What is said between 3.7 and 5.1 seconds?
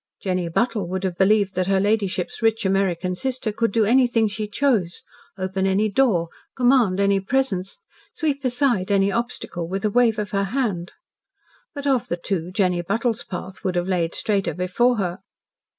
do anything she chose,